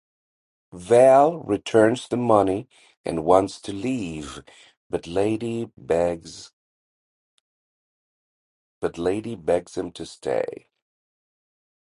[0.73, 2.67] Val returns the money
[3.05, 4.41] and wants to leave,
[4.89, 6.49] but Lady begs
[9.77, 10.69] him to stay.